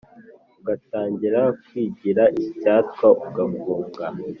[0.59, 4.05] Ugatangira kwigiraIcyatwa ugafunga;